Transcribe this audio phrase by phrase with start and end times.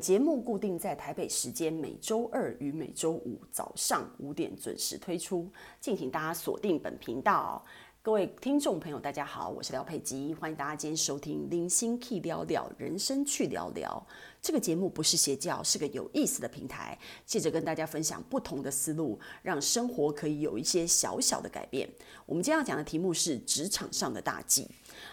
[0.00, 5.50] 节目固定在台北时间每周二与每周五早上五点准时推出，
[5.80, 7.64] 敬请大家锁定本频道。
[8.02, 14.06] 各位听众朋友，大家好，我是廖佩基，欢迎大家今天收听《零星 key 聊聊人生去聊聊》
[14.46, 21.88] 这个节目，不是邪教，是个有意思的平台，借着跟大家分享不同的思路，让生活可以有一些小小的改变。
[22.26, 24.68] 我们今天要讲的题目是职场上的大忌。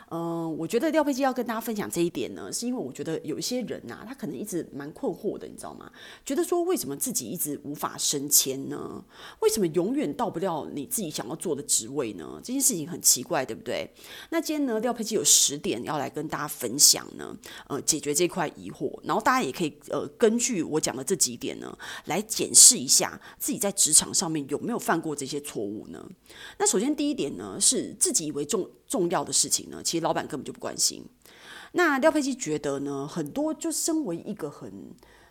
[0.10, 5.92] 嗯，我觉得廖佩基要跟大家分享这一点呢，是因为我觉得有一些人呐、啊，他可能一直蛮困惑的，你知道吗？
[6.24, 9.04] 觉得说为什么自己一直无法升迁呢？
[9.40, 12.40] 为什么永远到不了你自己想要做的职位呢？
[12.44, 13.90] 这件事情很奇怪，对不对？
[14.30, 17.36] 那今天呢，廖佩基有十点要来跟大家分享呢，
[17.68, 26.06] 呃，解决这块疑惑，然后大家也可以呃根据我讲的这几点呢，来检视一下自己在职场上面有没有犯过这些错误呢？
[26.60, 31.04] 那首先第一点呢，是自己以为重重要的事情呢，其实老板根本就不关心。
[31.72, 34.72] 那廖佩基觉得呢，很多就身为一个很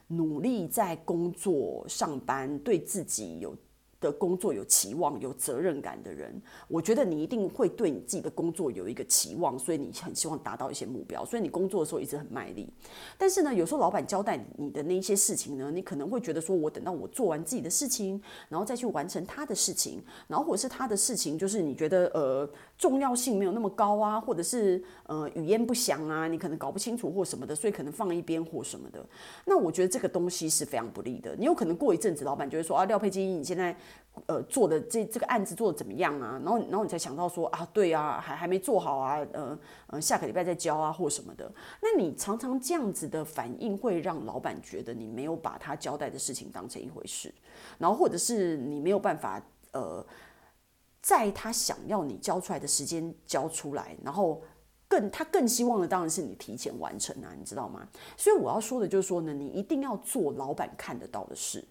[0.09, 3.57] 努力在工作上班，对自己有。
[4.03, 6.35] 的工作有期望、有责任感的人，
[6.67, 12.69] 我觉得你一定会对你自己的工作有一个期望，所以你很希望达到一些目标，所以你工作的时候一直很卖力。
[13.17, 29.05] 但是呢，有时候老板交代你的那一些事情呢，你可能会觉得说，我等到我做完自己的事情，然后再去完成他的事情，然后或者是他的事情，就是你觉得呃重要性没有那么高啊，或者是呃语焉不详啊，你可能搞不清楚或什么的，所以可能放一边或什么的。
[29.45, 31.37] 那我觉得这个东西是非常不利的。
[31.37, 33.77] 你有可能过一阵子，老板就会说啊，廖佩金，你现在。
[34.27, 36.39] 呃，做的这这个案子做的怎么样啊？
[36.45, 41.51] 然后，然后你才想到说啊，对啊，还还没做好啊，呃呃，下个礼拜再交啊，或什么的。
[41.81, 47.33] 那你常常这样子的反应，会让老板觉得你没有把他交代的事情当成一回事，
[47.79, 50.05] 然后或者是你没有办法呃，
[51.01, 54.43] 在他想要你交出来的时间交出来，然后
[54.89, 57.89] 更他更希望的当然是你提前完成啊，你知道吗？
[58.19, 61.65] 所以我要说的就是说呢，你一定要做老板看得到的事。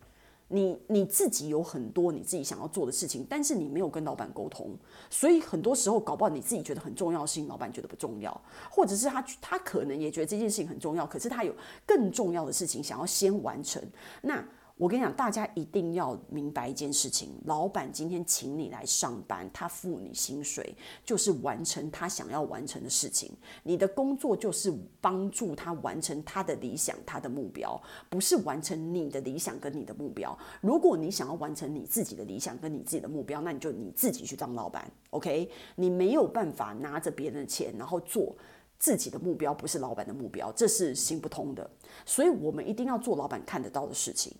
[0.51, 4.75] 你你自己有很多你自己想要做的事情，但是你没有跟老板沟通，
[5.09, 13.81] 所以很多时候搞不好你自己觉得很重要的事情，老板觉得不重要，或者是他他可能也觉得这件事情很重要，可是他有更重要的事情想要先完成，
[14.21, 14.45] 那。
[14.81, 20.75] 我跟你讲，大家一定要明白一件事情：老板今天请你来上班，他付你薪水，
[21.05, 23.31] 就是完成他想要完成的事情。
[23.61, 30.35] 你的工作就是帮助他完成他的理想、他的目标，不是完成你的理想跟你的目标。
[30.61, 35.47] 如果你想要完成你自己的理想跟你自己的目标，那你就你自己去当老板，OK？
[35.75, 38.35] 你没有办法拿着别人的钱，然后做
[38.79, 41.69] 自己的目标，不是老板的目标，这是行不通的。
[42.03, 44.33] 所以，我们一定要做老板看得到的事情。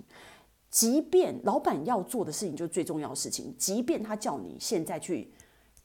[0.72, 5.30] 即便老板要做的事情就是最重要的事情，即便他叫你现在去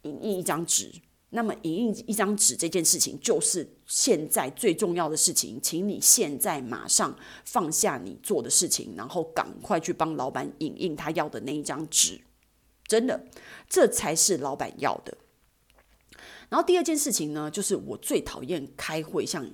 [0.03, 0.93] 影印一张纸，
[1.31, 12.21] 那么影印一张纸这件事情就是现在最重要的事情，请你现在马上放下你做的事情，然后赶快去帮老板影印他要的那一张纸。
[12.87, 13.27] 真的，
[13.69, 15.19] 这才是老板要的。
[16.49, 19.45] 然后第二件事情呢，就是我最讨厌开会像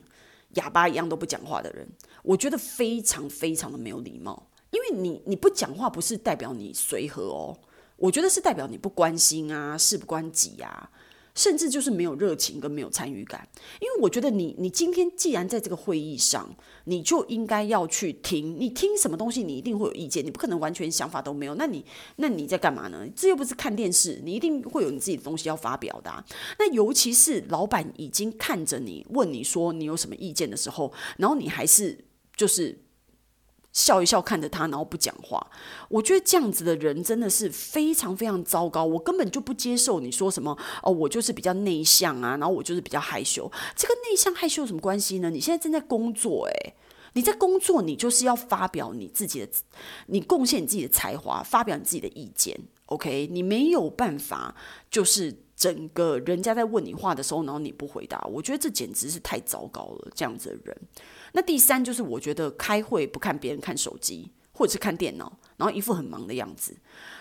[0.56, 1.88] 哑巴一样都不讲话的人，
[2.22, 4.50] 我觉得非常非常的没有礼貌。
[4.72, 7.56] 因为你你不讲话，不是代表你随和哦，
[7.96, 10.90] 我觉得是代表你不关心啊，事不关己啊，
[11.34, 13.46] 甚至就是没有热情跟没有参与感。
[13.80, 16.48] 因为我觉得你你今天既然在这个会议上，
[16.84, 21.54] 你就应该要去听，你听什么东西，你一定会有意见，你不可能完全想法都没有。
[21.56, 21.84] 那你
[22.16, 23.06] 那你在干嘛呢？
[23.14, 26.24] 这又不是看电视，你一定会有你自己的东西要发表的。
[26.58, 31.98] 那尤其是老板已经看着你，问你说你有什么意见的时候，然后你还是
[32.34, 32.78] 就是。
[33.72, 35.44] 笑一笑看着他，然后不讲话。
[35.88, 38.84] 我觉得这样子的人真的是非常非常糟糕。
[38.84, 43.50] 我根本就不接受你说什么哦，我就是比较内向啊，然后我就是比较害羞。
[43.74, 45.30] 这个内向害羞有什么关系呢？
[45.30, 46.74] 你现在正在工作，诶，
[47.14, 49.48] 你在工作，你就是要发表你自己的，
[50.06, 52.58] 你贡献你自己的才华，发表你自己的意见。
[52.86, 54.54] OK，你没有办法，
[54.90, 58.20] 就是整个人家在问你话的时候，然后你不回答。
[58.30, 60.76] 我觉得这简直是太糟糕了，这样子的人。
[61.32, 65.38] 那第三就是，我觉得开会不看别人看手机，或者是看电脑。
[65.62, 66.76] 然后一副很忙的样子，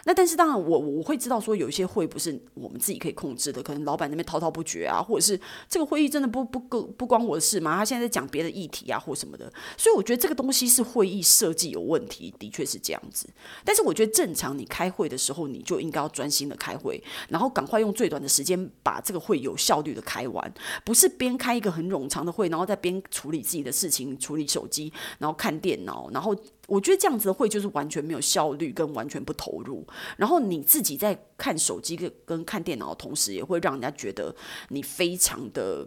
[0.05, 5.39] 那但是当然我我会知道说有一些会不是我们自己可以控制的，可能老板那边滔滔不绝啊，或者是
[5.69, 13.29] 这个会议真的不不不不关我的事嘛，他现在在讲别的议题啊或什么的，所以我觉得这个东西是会议设计有问题，的确是这样子。
[13.63, 16.99] 但是我觉得正常你开会的时候，你就应该要专心的开会，
[17.29, 20.51] 然后赶快用最短的时间把这个会有效率的开完，
[20.83, 26.35] 不是边开一个很冗长的会，然后再边处理自己的事情，处理手机，然后看电脑，然后。
[26.71, 29.85] 我觉得这样子的会就是完全没有效率，跟完全不投入。
[30.15, 34.33] 然后你自己在看手机跟跟看电脑的同时，也会让人家觉得
[34.69, 35.85] 你非常的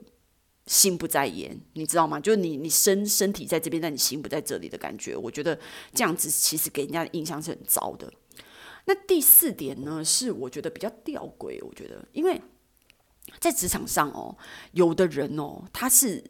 [0.67, 2.21] 心不在焉，你知道吗？
[2.21, 5.17] 就是你你身身体在这边，但你心不在这里的感觉。
[5.17, 5.59] 我觉得
[5.95, 8.13] 这样子其实给人家的印象是很糟的。
[8.85, 11.59] 那第四点呢，是我觉得比较吊诡。
[11.65, 12.39] 我觉得，因为
[13.41, 14.37] 在职场上哦，
[14.73, 16.23] 有的人哦，他是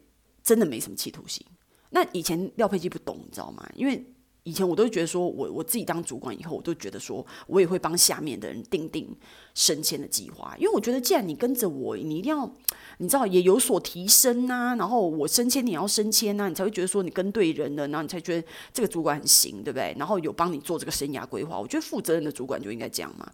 [0.45, 1.45] 真的没什么企图心。
[1.91, 3.69] 那以前廖佩基不懂，你知道吗？
[3.75, 4.05] 因为
[4.45, 9.09] 以前我都觉得说，我我自己当主管以后，我都觉得说我也会帮下面的人定定
[9.55, 12.55] 升迁的计划，因为我觉得既然你跟着我，你一定要，
[12.99, 19.97] 你知道也有所提升呐，然后我升迁你要升迁呐，你才会觉得说你跟对人了，然后你才觉得这个主管很行，对不对？
[19.99, 23.27] 然后有帮你做这个生涯规划，我觉得负责任的主管就应该这样嘛。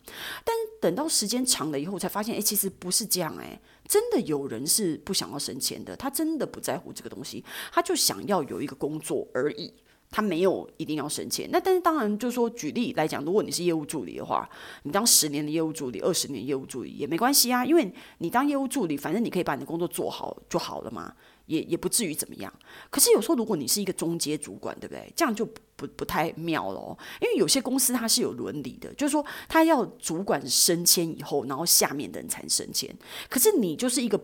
[0.45, 9.73] 但等到时间长了以后，才发现，哎，其实不是这样，哎，真的有人是不想要升迁的，他真的不在乎这个东西，他就想要有一个工作而已。
[10.13, 14.49] 他没有一定要升迁，那但是当然就是说，举例来讲，如果你是业务助理的话，
[14.83, 21.15] 你当十年的业务助理，二十年业务助理也没关系啊，因为你当业务助理，反正你可以把你的工作做好就好了嘛，
[21.47, 22.53] 也也不至于怎么样。
[22.91, 25.13] 可是有时候如果你是一个中阶主管，对不对？
[25.15, 25.47] 这样就
[25.77, 32.93] 不不太妙了哦，因为有些公司它是有伦理的，就是说他要主管升迁以后，然后下面的人才升迁，
[33.29, 34.21] 可是你就是一个。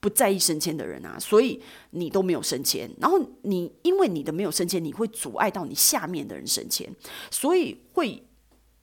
[0.00, 1.60] 不在意升迁的人啊，所以
[1.90, 2.88] 你都没有升迁。
[3.00, 6.88] 然后你因为你的没有升迁，你会阻碍到你下面的人升迁，
[7.30, 8.22] 所以会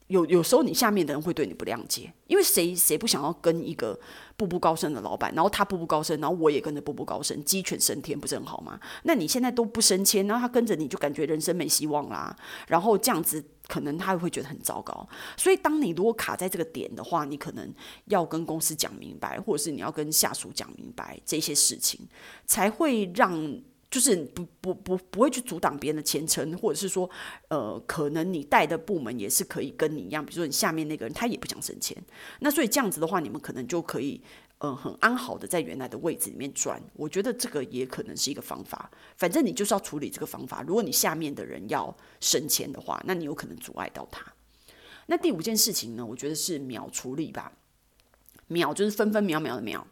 [0.08, 2.12] 有有时候你下面的人会对你不谅解。
[2.26, 3.98] 因为谁谁不想要跟一个
[4.36, 8.80] 步步高升的老板，然后他步步高升，然后我也跟着步步高升，鸡犬升天不是很好吗？
[9.04, 12.36] 那你现在都不升迁，然后他跟着你就感觉人生没希望啦。
[12.68, 13.44] 然后这样子。
[13.68, 17.74] 可能他会觉得很糟糕，所以当你如果卡在这个点的话，你可能
[18.04, 22.06] 要跟公司讲明白，或者是你要跟下属讲明白这些事情，
[22.46, 23.60] 才会让
[23.90, 27.08] 就是不不不不会去阻挡别人的前程，或者是说，
[27.48, 31.96] 呃，可能你带的部门也是可以跟你一样，比如说你下面那个人他也不想升迁，
[32.40, 34.20] 那所以这样子的话，你们可能就可以。
[34.60, 38.90] 嗯，很安好的在原来的位置里面转，我觉得这个也可能是一个方法。
[39.18, 40.64] 反正你就是要处理这个方法。
[40.66, 44.24] 如果你下面的人要升迁的话，那你有可能阻碍到他。
[45.08, 47.52] 那第五件事情呢，我觉得是秒处理吧。
[48.46, 49.86] 秒就是分分秒秒的秒。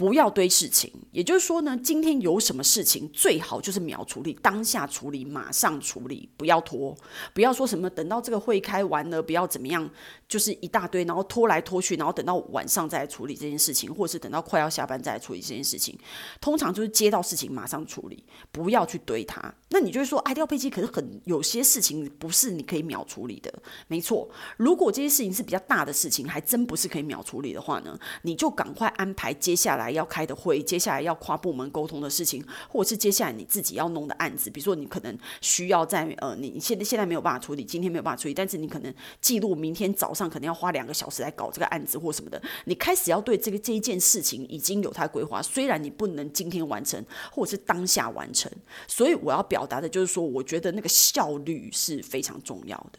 [0.00, 6.96] 不要堆事情，也就是说呢，今天有什么事情最好就是秒处理，当下处理，马上处理，不要拖，
[7.34, 9.90] 不要说什么等到这个会开完了，不要怎么样，
[10.30, 15.98] 就是一大堆，然后拖来拖去，然后等到晚上再来处理这件事情，或者是等到快要下班再来处理这件事情。
[16.40, 19.52] 通常就是接到事情马上处理，不要去堆它。
[19.70, 23.52] 那你就会说，哎，廖佩基，可是很有些事情不是你可以秒处理的。
[23.88, 47.02] 没错，如果这些事情是比较大的事情，还真不是可以秒处理的话呢，你就赶快安排接下来要开的会，接下来要跨部门沟通的事情，或者是接下来你自己要弄的案子，比如说你可能需要在呃，你现在现在没有办法处理，今天没有办法处理，但是你可能记录明天早上上可能要花两个小时来搞这个案子或什么的，你开始要对这个这一件事情已经有它规划，虽然你不能今天完成，
[47.32, 48.52] 或者是当下完成，
[48.86, 52.98] 所以我要表达的就是说，我觉得那个效率是非常重要的。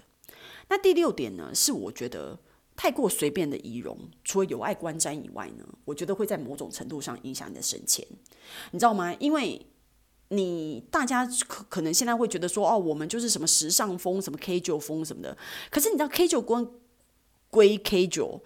[0.70, 2.40] 那第六点呢，是我觉得。
[2.74, 8.04] 太过随便的仪容，除了有碍观瞻以外呢，我觉得会在某种程度上影响你的省钱，
[8.72, 9.14] 你知道吗？
[9.20, 9.64] 因为
[10.30, 15.38] 你大家可可能现在会觉得说，哦，我们就是什么时尚风、什么 K 九风什么的，
[15.70, 16.68] 可是你知道 K 九风
[17.51, 18.41] 归归 casual。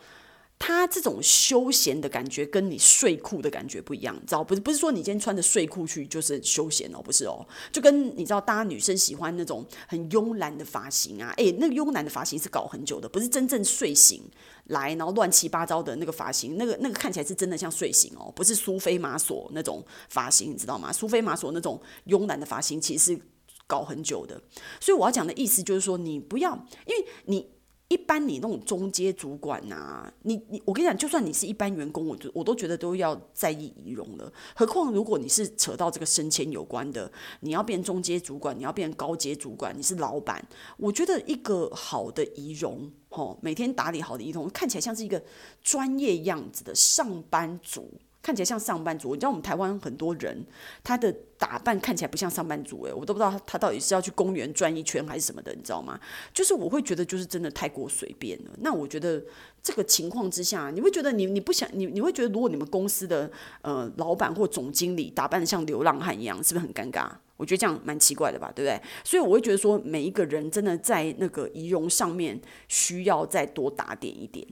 [0.57, 4.61] 他这种休闲的感觉跟你睡裤的感觉不一样，知道不是？
[4.61, 14.23] 不是说你今天穿着睡裤去就是休闲哦，不是哦，就跟你知道，大家女生喜欢那种很慵懒的发型啊，诶，那个慵懒的发型是搞很久的，不是真正睡醒
[14.67, 20.91] 来然后乱七八糟的那个发型，那个那个看起来是真的像睡醒哦，不是苏菲玛索那种发型，你知道吗？
[20.91, 23.21] 苏菲玛索那种慵懒的发型其实是
[23.67, 24.41] 搞很久的，
[24.79, 26.55] 所以我要讲的意思就是说，你不要，
[26.87, 27.54] 因为你。
[27.87, 34.31] 一般你那种中阶主管呐、啊，你你我跟你讲，就算你是一般员工，我我都觉得都要在意仪容了。
[34.55, 37.11] 何况如果你是扯到这个升迁有关的，
[37.41, 40.43] 你要变中阶主管，你要变高阶主管，你是老板，
[40.77, 45.23] 我觉得一个好的仪容，吼，每天打理好的仪容，看起来像是一个
[45.61, 47.93] 专业样子的上班族。
[48.25, 50.43] 看起来像上班族，你知道我们台湾很多人，
[50.83, 55.99] 他的打扮看起来不像上班族诶，我都不知道他他到底是要去公园转一圈还是什么的，你知道吗？
[56.33, 58.51] 就是我会觉得就是真的太过随便了。
[58.61, 59.23] 那我觉得
[59.61, 63.29] 这个情况之下，你会觉得你你不想你你会觉得如果你们公司的
[63.61, 67.07] 呃老板或总经理打扮得像流浪汉一样，是不是很尴尬？
[67.37, 68.81] 我觉得这样蛮奇怪的吧，对不对？
[69.03, 74.47] 所以我会觉得说每一个人真的在那个仪容上面需要再多打点一点。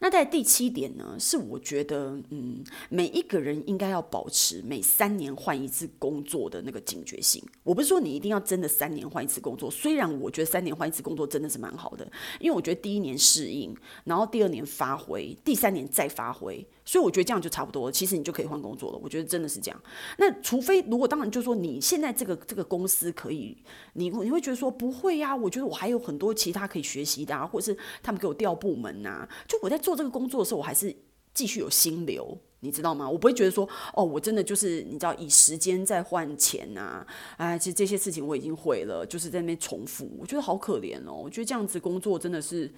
[0.00, 7.42] 那在第七点呢，是我觉得，嗯，每一个人应该要保持每三年换一次工作的那个警觉性。
[7.62, 16.66] 我不是说你一定要真的三年换一次工作，虽然我觉得三年换一次工作真的是蛮好的，因为我觉得第一年适应，然后第二年发挥，第三年再发挥。
[16.88, 18.98] 所以我觉得这样就差不多了，其实你就可以换工作了。
[19.02, 19.78] 我觉得真的是这样。
[20.16, 23.54] 那除非如果当然就是说你现在这个这个公司可以，
[23.92, 29.28] 你你会觉得说不会呀、我觉得我还有很多其他可以学习的啊，或者是他们给我调部门呐、啊。
[29.46, 30.96] 就我在做这个工作的时候，我还是
[31.34, 33.06] 继续有心流，你知道吗？
[33.06, 37.06] 我不会觉得说哦，我真的就是你知道以时间在换钱呐、啊。
[37.36, 41.12] 哎，其实这些事情我已经会了，就是在那边重复，我觉得好可怜哦。
[41.12, 42.72] 我觉得这样子工作真的是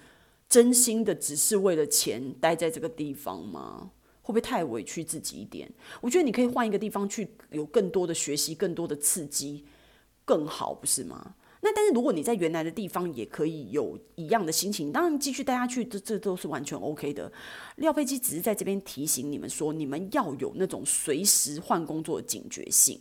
[0.49, 3.93] 真心的，只是为了钱待在这个地方吗？
[4.31, 5.69] 会不会太委屈自己一点？
[6.01, 9.65] 我觉得你可以换一个地方去，有更多的学习，更多的刺激，
[10.25, 11.35] 更好，不是吗？
[11.63, 17.31] 那但是如果你在原来的地方也可以有一样的心情，当然继续待下去，这这都是完全 OK 的。
[17.77, 23.01] 廖飞机只是在这边提醒你们说，你们要有那种随时换工作的警觉性。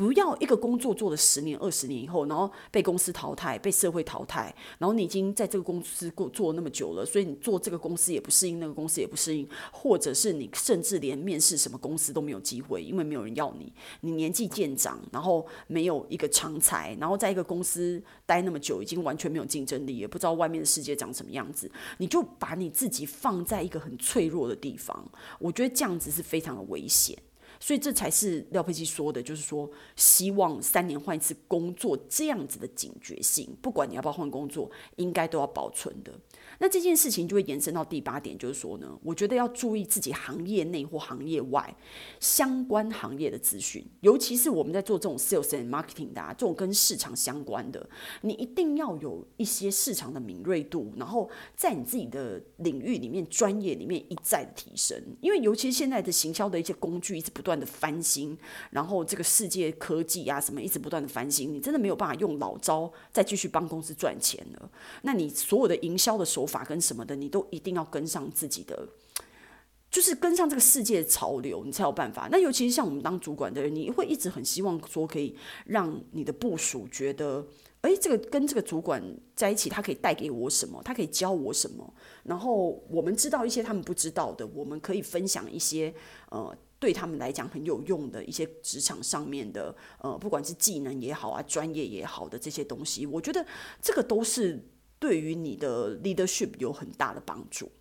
[0.00, 4.44] 不要一个工作做了十年、二十年以后，然后被公司淘汰、被社会淘汰，
[4.78, 25.06] 然后你已经在这个公司过做那么久了，所以你做这个公司也不适应，那个公司也不适应，或者是你甚至连面试什么公司都没有机会，因为没有人要你，你年纪渐长，然后没有一个长才，然后在一个公司待那么久，已经完全没有竞争力，也不知道外面的世界长什么样子，你就把你自己放在一个很脆弱的地方，
[25.38, 27.18] 我觉得这样子是非常的危险。
[27.58, 36.12] 所以这才是廖佩琪说的，就是说希望三年换一次工作这样子的警觉性，不管你要不要换工作，应该都要保存的。
[36.60, 41.74] 那这件事情就会延伸到第八点，就是说呢，我觉得要注意自己行业内或行业外
[42.20, 47.88] 相关行业的资讯，尤其是我们在做这种 sales and marketing 的啊，这种跟市场相关的，
[48.20, 55.02] 你一定要有一些市场的敏锐度，然后在你自己的领域里面、专业里面一再的提升。
[55.22, 58.36] 因为尤其现在的行销的一些工具一直不断的翻新，
[58.70, 64.70] 然后这个世界科技啊什么一直不断的翻新，你真的没有办法用老招再继续帮公司赚钱了。
[65.00, 68.88] 那你所有的营销的手法跟什么的，你都一定要跟上自己的，
[69.90, 72.28] 就是跟上这个世界潮流，你才有办法。
[72.30, 77.46] 那尤其是像我们当主管的人，你会一直很希望说，可以让你的部属觉得，
[77.82, 79.02] 诶，这个跟这个主管
[79.34, 81.94] 在一起，他可以带给我什么，他可以教我什么。
[82.24, 85.92] 然后我们知道一些他们不知道的，我们可以分享一些
[86.30, 93.44] 呃，对他们来讲很有用的一些职场上面的呃，不管是技能也好啊，专业也好的这些东西，我觉得
[93.82, 94.62] 这个都是。
[95.00, 97.72] 对于你的 leadership 有很大的帮助。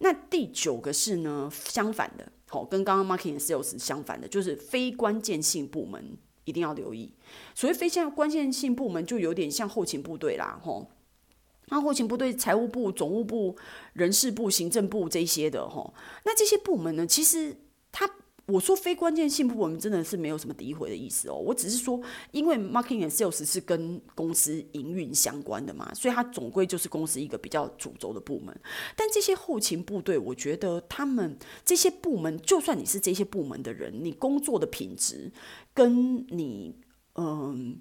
[0.00, 7.14] 那第九个是呢，相反的，好，跟刚刚 marketing sales 相反的，就是非关键性部门一定要留意。
[7.54, 10.90] 所谓非现关键性部门，就有点像后勤部队啦，吼。
[11.68, 13.56] 那后勤部队、财务部、总务部、
[13.92, 15.94] 人事部、行政部这些的，吼。
[16.24, 17.56] 那这些部门呢，其实
[17.92, 18.10] 它。
[18.46, 21.98] 我说非关键性部门真的是没有什么诋毁的意思哦，我只是说，
[22.30, 28.54] 因为 marketing and sales 是跟公司营运相关的嘛，所以它总归就是公司一个比较主轴的部门。
[28.94, 35.32] 但这些后勤部队，我觉得他们这些部门，就算你是这些部门的人，你工作的品质
[35.72, 36.78] 跟你，
[37.14, 37.80] 嗯，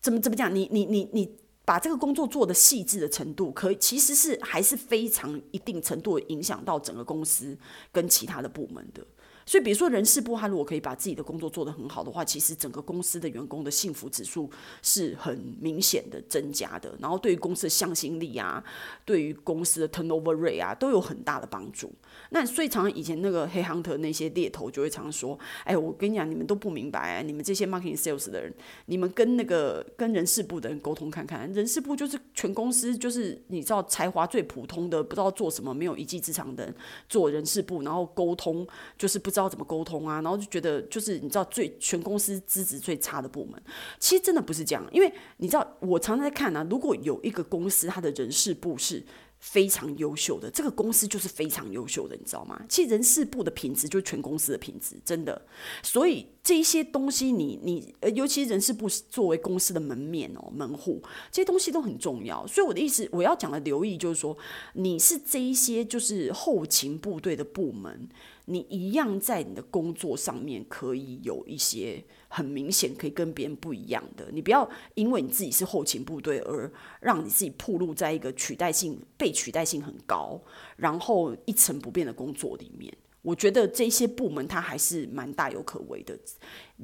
[0.00, 7.58] 怎么怎么讲，你你你你把这个工作做的细致的程度，可以其实是还是非常一定程度影响到整个公司
[7.90, 9.04] 跟其他的部门的。
[9.44, 14.48] 所以，比如说人事部，他如果可以把自己的工作做得很好的话，其实整个公司的员工的幸福指数
[14.82, 16.94] 是很明显的增加的。
[17.00, 18.62] 然后，对于公司的向心力啊，
[19.04, 21.90] 对于公司的 turnover rate 啊，都有很大的帮助。
[22.30, 28.52] 那所以，常常以前那个黑 hunter 那些猎头就会常说：“哎，我跟你讲，你们都不明白啊，你们这些 marketing sales 的人，
[28.86, 36.74] 你们跟那个跟人事部的人沟通看看，人事部就是全公司就是你知道才华最普通的，不知道做什么，没有一技之长的人
[37.08, 38.66] 做人事部，然后沟通
[38.98, 43.60] 就是。”不知道要怎么沟通啊，然后就觉得就是你知道最全公司资质最差的部门，
[43.98, 49.04] 其实真的不是这样，因为你知道我常常在看啊，如果有一个公司它的人事部是
[49.38, 52.64] 非常优秀的，这个公司就是非常优秀的，你知道吗？
[52.68, 55.44] 其实人事部的品质就是全公司的品质，真的。
[55.82, 62.46] 所以这一些东西你，你呃，尤其人事部作为公司的门面哦，门户，这些东西都很重要。
[62.46, 64.36] 所以我的意思，我要讲的留意就是说，
[64.74, 68.08] 你是这一些就是后勤部队的部门。
[68.46, 76.70] 你一样在你的工作上面可以有一些很明显可以跟别人不一样的，你不要因为你自己是后勤部队而
[77.00, 80.40] 让你自己暴露在一个取代性、被取代性很高，
[80.76, 82.92] 然后一成不变的工作里面。
[83.22, 86.18] 我觉得这些部门它还是蛮大有可为的，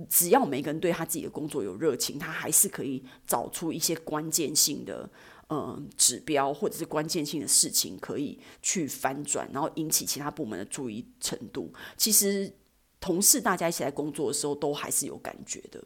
[0.08, 5.10] 只要每个人对他自己的工作有热情，他还是可以找出一些关键性的。
[5.50, 11.72] 嗯，指标或者是关键性的事情可以去翻转，然后引起其他部门的注意程度。
[11.96, 12.52] 其实
[13.00, 15.82] 同事大家一起来工作的时候，都还是有感觉的。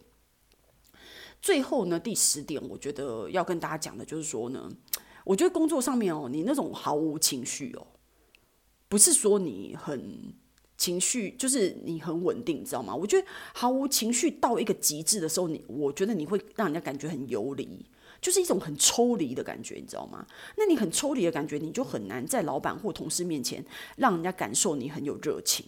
[1.40, 4.68] 最后呢，第十点，我觉得要跟大家讲的就是说呢，
[5.24, 7.86] 我觉得工作上面哦，你那种毫无情绪哦，
[8.88, 10.34] 不是说你很
[10.76, 12.94] 情绪就是你很稳定，知道吗？
[12.94, 17.84] 我觉得毫无情绪到一个极致的时候，你我觉得你会让人家感觉很游离，
[18.22, 20.24] 就是一种很抽离的感觉，你知道吗？
[20.56, 23.62] 那你很抽离的感觉，你就很难在老板或同事面前
[23.96, 25.66] 让人家感受你很有热情。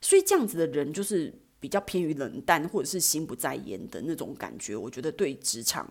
[0.00, 4.76] 所以这样子的人就是比较偏于冷淡或者是心不在焉的那种感觉。
[4.76, 5.88] 我觉得对职场，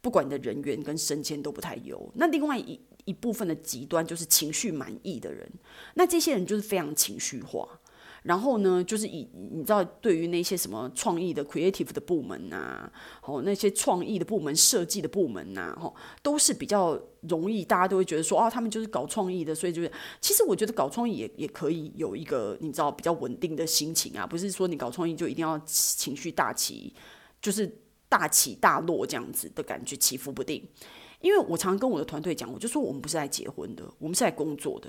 [0.00, 2.10] 不管你的人员跟升迁都不太有。
[2.14, 5.46] 那另外一一部分的极端就是情绪满意的人，
[5.94, 7.80] 那这些人就是非常情绪化。
[8.24, 26.94] 然后呢，就是以你知道，对于那些什么创意的 creative 的部门呐、啊，哦，那些创意的部门、设计的部门呐、啊，哦，都是比较容易，大家都会觉得说，啊，他们就是搞创意的，所以就是，其实我觉得搞创意也也可以有一个你知道比较稳定的心情啊，不是说你搞创意就一定要情绪大起，
[27.42, 27.70] 就是
[28.08, 30.66] 大起大落这样子的感觉，起伏不定。
[31.20, 34.88] 因为我常常跟我的团队讲，我就说我们不是来结婚的，我们是来工作的。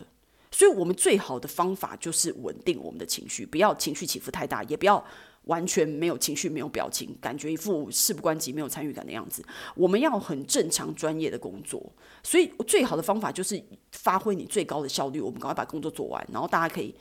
[0.58, 5.04] 所以，我们最好的方法就是稳定我们的情绪，不要情绪起伏太大，也不要
[5.44, 9.44] 完全没有情绪、没有表情，感觉一副事不关己、没有参与感的样子。
[9.76, 11.92] 我们要很正常、专业的工作。
[12.24, 15.20] 所以，最好的方法就是发挥你最高的效率。
[15.20, 16.96] 我们赶快把工作做完，然后大家可以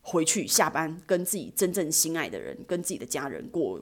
[0.00, 3.80] 回去下班，跟自己真正心爱的人、跟自己的家人过。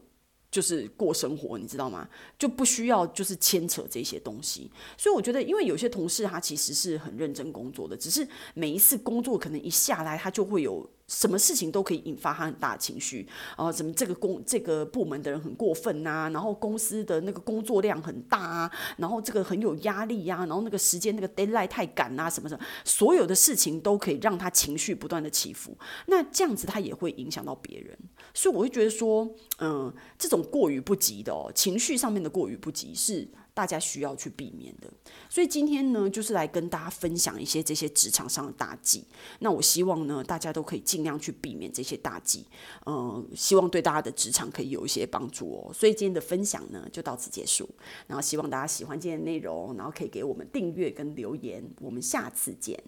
[0.56, 2.08] 就是过生活，你知道吗？
[2.38, 4.70] 就不需要就是牵扯这些东西。
[4.96, 10.88] 所以我觉得，因为有些同事他其实是很认真工作的，只是每一次工作可能一下来，他就会有。
[11.08, 13.70] 什么事情都可以引发他很大的情绪啊！
[13.70, 25.76] 怎么这个工这个部门的人很过分呐、然后公司的那个工作量很大啊，然后这个很有压力呀、然后那个时间那个 deadline 太赶啊，什么什么，所有的事情都可以让他情绪不断的起伏。
[26.06, 27.96] 那这样子他也会影响到别人，
[28.34, 29.28] 所以我会觉得说，
[29.60, 33.28] 嗯，这种过于不及的哦，情绪上面的过于不及是。
[33.56, 34.92] 大家需要去避免的，
[35.30, 39.02] 所以今天呢，就是来跟大家分享一些这些职场上的大忌。
[39.38, 42.44] 那我希望呢，大家都可以尽量去避免这些大忌，
[42.85, 45.72] 嗯，希望对大家的职场可以有一些帮助哦。
[45.72, 47.66] 所以今天的分享呢，就到此结束。
[48.07, 51.64] 然后希望大家喜欢今天的内容，然后可以给我们订阅跟留言。
[51.81, 52.78] 我们下次见。